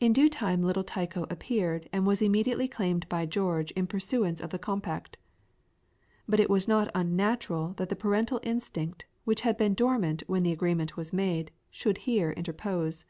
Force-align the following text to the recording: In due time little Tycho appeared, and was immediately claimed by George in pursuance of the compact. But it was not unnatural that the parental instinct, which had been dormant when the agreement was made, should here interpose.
In 0.00 0.12
due 0.12 0.28
time 0.28 0.62
little 0.62 0.82
Tycho 0.82 1.28
appeared, 1.30 1.88
and 1.92 2.04
was 2.04 2.20
immediately 2.20 2.66
claimed 2.66 3.08
by 3.08 3.24
George 3.24 3.70
in 3.76 3.86
pursuance 3.86 4.40
of 4.40 4.50
the 4.50 4.58
compact. 4.58 5.16
But 6.28 6.40
it 6.40 6.50
was 6.50 6.66
not 6.66 6.90
unnatural 6.92 7.74
that 7.74 7.88
the 7.88 7.94
parental 7.94 8.40
instinct, 8.42 9.04
which 9.22 9.42
had 9.42 9.56
been 9.56 9.74
dormant 9.74 10.24
when 10.26 10.42
the 10.42 10.50
agreement 10.50 10.96
was 10.96 11.12
made, 11.12 11.52
should 11.70 11.98
here 11.98 12.32
interpose. 12.32 13.06